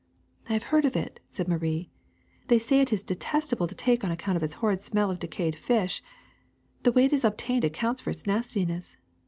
[0.49, 1.91] '''^ I have heard of it, ''said Marie.
[2.43, 5.19] ^^ They say it is detestable to take on account of its horrid smell of
[5.19, 6.01] decayed fish.
[6.81, 8.97] The way it is obtained accounts for its nastiness.